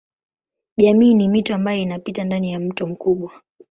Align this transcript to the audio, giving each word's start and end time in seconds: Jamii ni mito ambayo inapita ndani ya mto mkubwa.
Jamii 0.77 1.13
ni 1.13 1.27
mito 1.29 1.55
ambayo 1.55 1.79
inapita 1.81 2.23
ndani 2.23 2.51
ya 2.51 2.59
mto 2.59 2.87
mkubwa. 2.87 3.31